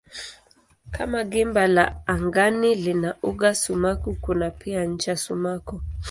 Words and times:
Kama 0.91 1.23
gimba 1.23 1.67
la 1.67 1.85
angani 2.07 2.75
lina 2.75 3.15
uga 3.23 3.55
sumaku 3.55 4.15
kuna 4.21 4.47
pia 4.49 4.85
ncha 4.85 5.13
sumaku. 5.23 5.81